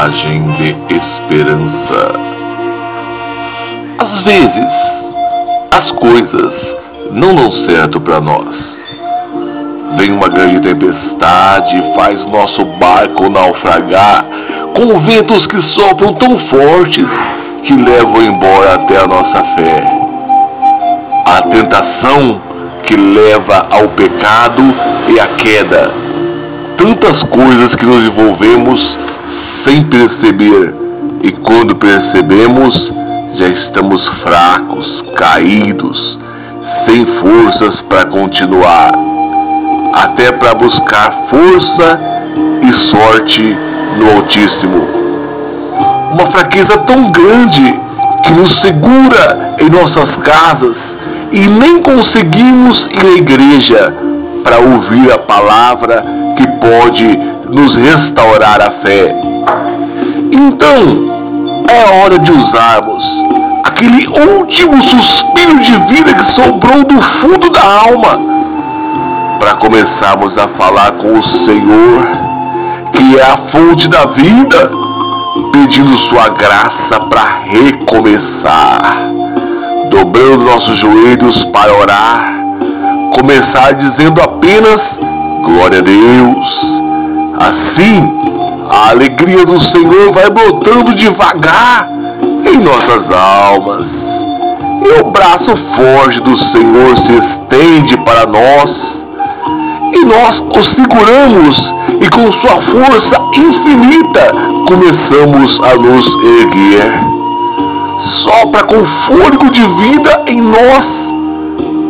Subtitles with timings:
[0.00, 2.12] mensagem de esperança.
[3.98, 4.68] Às vezes,
[5.70, 6.52] as coisas
[7.10, 8.48] não dão certo para nós.
[9.96, 14.24] Vem uma grande tempestade e faz nosso barco naufragar,
[14.74, 17.06] com ventos que sopram tão fortes
[17.64, 19.84] que levam embora até a nossa fé.
[21.26, 22.40] A tentação
[22.84, 24.62] que leva ao pecado
[25.08, 25.90] e à queda
[26.78, 28.98] tantas coisas que nos envolvemos
[29.64, 30.74] sem perceber,
[31.22, 32.92] e quando percebemos,
[33.34, 36.18] já estamos fracos, caídos,
[36.86, 38.92] sem forças para continuar,
[39.94, 42.00] até para buscar força
[42.62, 43.56] e sorte
[43.98, 44.88] no Altíssimo.
[46.12, 47.80] Uma fraqueza tão grande
[48.24, 50.76] que nos segura em nossas casas
[51.32, 53.94] e nem conseguimos ir à igreja
[54.42, 56.04] para ouvir a palavra
[56.36, 57.18] que pode
[57.50, 59.29] nos restaurar a fé.
[60.32, 63.04] Então, é hora de usarmos
[63.64, 68.18] aquele último suspiro de vida que sobrou do fundo da alma
[69.38, 72.06] para começarmos a falar com o Senhor,
[72.92, 74.70] que é a fonte da vida,
[75.52, 78.96] pedindo Sua graça para recomeçar,
[79.90, 82.34] dobrando nossos joelhos para orar,
[83.14, 84.80] começar dizendo apenas
[85.44, 86.60] Glória a Deus.
[87.38, 88.29] Assim,
[88.70, 91.90] a alegria do Senhor vai brotando devagar
[92.46, 93.84] em nossas almas.
[94.86, 98.70] E o braço forte do Senhor se estende para nós.
[99.92, 101.56] E nós o seguramos
[102.00, 104.32] e com sua força infinita
[104.68, 106.92] começamos a nos erguer.
[108.22, 110.84] Sopra com fôlego de vida em nós.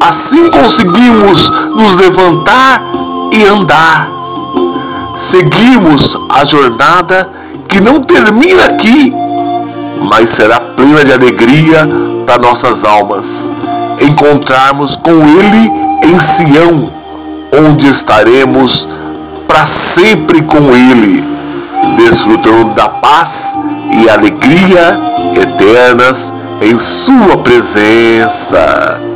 [0.00, 2.82] Assim conseguimos nos levantar
[3.32, 4.17] e andar.
[5.30, 7.28] Seguimos a jornada
[7.68, 9.12] que não termina aqui,
[10.08, 11.88] mas será plena de alegria
[12.24, 13.24] para nossas almas.
[14.00, 15.70] Encontrarmos com Ele
[16.02, 16.90] em Sião,
[17.52, 18.88] onde estaremos
[19.46, 21.22] para sempre com Ele,
[21.96, 23.28] desfrutando da paz
[24.02, 24.98] e alegria
[25.34, 26.16] eternas
[26.62, 29.07] em Sua presença.